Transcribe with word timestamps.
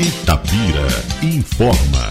Itapira 0.00 0.86
informa. 1.22 2.10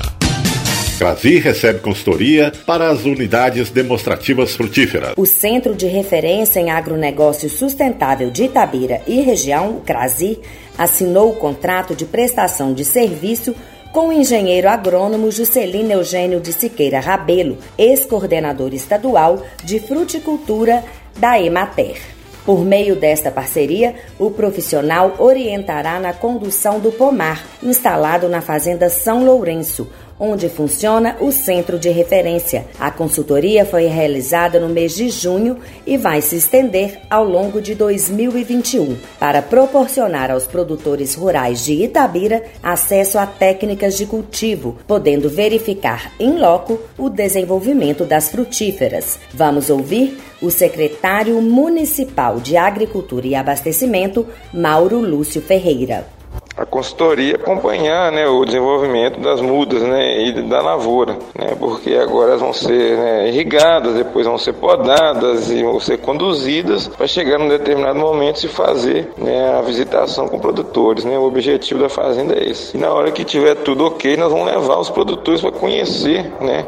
Crazi 1.00 1.40
recebe 1.40 1.80
consultoria 1.80 2.54
para 2.64 2.92
as 2.92 3.04
unidades 3.04 3.72
demonstrativas 3.72 4.56
frutíferas. 4.56 5.14
O 5.18 5.26
Centro 5.26 5.74
de 5.74 5.88
Referência 5.88 6.60
em 6.60 6.70
Agronegócio 6.70 7.50
Sustentável 7.50 8.30
de 8.30 8.44
Itabira 8.44 9.02
e 9.08 9.22
região, 9.22 9.78
o 9.78 9.82
CRASI, 9.82 10.40
assinou 10.78 11.32
o 11.32 11.36
contrato 11.38 11.96
de 11.96 12.06
prestação 12.06 12.76
de 12.76 12.86
serviço 12.86 13.56
com 13.92 14.10
o 14.10 14.14
engenheiro 14.14 14.70
agrônomo 14.70 15.32
Juscelino 15.32 15.92
Eugênio 15.92 16.40
de 16.40 16.54
Siqueira 16.54 17.00
Rabelo, 17.00 17.58
ex-coordenador 17.76 18.72
estadual 18.72 19.44
de 19.64 19.80
fruticultura 19.80 20.84
da 21.18 21.42
Emater. 21.42 22.19
Por 22.46 22.66
meio 22.66 22.96
desta 22.96 23.30
parceria, 23.30 23.96
o 24.18 24.32
profissional 24.32 25.16
orientará 25.20 26.00
na 26.00 26.14
condução 26.14 26.80
do 26.80 26.92
pomar, 26.92 27.46
instalado 27.62 28.28
na 28.28 28.42
Fazenda 28.42 28.90
São 28.90 29.24
Lourenço, 29.26 29.88
onde 30.20 30.50
funciona 30.50 31.16
o 31.20 31.32
centro 31.32 31.80
de 31.80 31.90
referência. 31.90 32.66
A 32.80 32.92
consultoria 32.92 33.66
foi 33.66 33.86
realizada 33.86 34.60
no 34.60 34.68
mês 34.68 34.94
de 34.96 35.10
junho 35.10 35.58
e 35.86 35.98
vai 35.98 36.22
se 36.22 36.36
estender 36.36 37.00
ao 37.10 37.24
longo 37.24 37.62
de 37.62 37.74
2021 37.74 38.98
para 39.20 39.42
proporcionar 39.42 40.30
aos 40.30 40.46
produtores 40.46 41.16
rurais 41.16 41.64
de 41.64 41.74
Itabira 41.84 42.44
acesso 42.62 43.18
a 43.18 43.26
técnicas 43.26 43.98
de 43.98 44.06
cultivo, 44.06 44.78
podendo 44.86 45.30
verificar 45.30 46.12
em 46.20 46.38
loco 46.38 46.80
o 46.98 47.10
desenvolvimento 47.10 48.04
das 48.04 48.30
frutíferas. 48.30 49.18
Vamos 49.34 49.70
ouvir 49.70 50.18
o 50.42 50.50
secretário 50.50 51.42
municipal 51.42 52.40
de 52.40 52.58
Agricultura 52.58 53.28
e 53.28 53.36
Abastecimento, 53.36 54.26
Mauro 54.54 55.00
Lúcio 55.00 55.42
Ferreira 55.42 56.19
a 56.60 56.66
consultoria 56.66 57.36
acompanhar 57.36 58.12
né, 58.12 58.28
o 58.28 58.44
desenvolvimento 58.44 59.18
das 59.22 59.40
mudas 59.40 59.82
né, 59.82 60.28
e 60.28 60.42
da 60.44 60.62
lavoura, 60.62 61.14
né, 61.34 61.56
porque 61.58 61.94
agora 61.94 62.32
elas 62.32 62.42
vão 62.42 62.52
ser 62.52 62.98
né, 62.98 63.30
irrigadas, 63.30 63.94
depois 63.94 64.26
vão 64.26 64.38
ser 64.38 64.52
podadas 64.54 65.50
e 65.50 65.64
vão 65.64 65.80
ser 65.80 66.00
conduzidas 66.00 66.90
para 66.90 67.08
chegar 67.08 67.40
num 67.40 67.48
determinado 67.48 67.98
momento 67.98 68.40
se 68.40 68.50
fazer 68.50 69.10
né, 69.18 69.58
a 69.58 69.62
visitação 69.62 70.28
com 70.28 70.38
produtores. 70.38 71.06
Né, 71.06 71.18
o 71.18 71.24
objetivo 71.24 71.80
da 71.80 71.88
fazenda 71.88 72.36
é 72.36 72.50
esse. 72.50 72.76
E 72.76 72.80
na 72.80 72.92
hora 72.92 73.10
que 73.10 73.24
tiver 73.24 73.56
tudo 73.56 73.86
ok, 73.86 74.18
nós 74.18 74.30
vamos 74.30 74.46
levar 74.46 74.80
os 74.80 74.90
produtores 74.90 75.40
para 75.40 75.52
conhecer 75.52 76.30
né, 76.42 76.66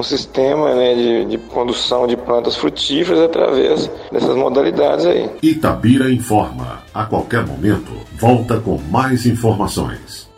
um 0.00 0.02
sistema 0.02 0.74
né, 0.74 0.94
de, 0.94 1.24
de 1.26 1.38
condução 1.38 2.06
de 2.06 2.16
plantas 2.16 2.56
frutíferas 2.56 3.20
através 3.20 3.90
dessas 4.10 4.34
modalidades 4.34 5.04
aí. 5.04 5.30
Itabira 5.42 6.10
informa. 6.10 6.82
A 6.92 7.04
qualquer 7.04 7.46
momento, 7.46 7.92
volta 8.18 8.58
com 8.58 8.78
mais 8.90 9.26
informações. 9.26 10.29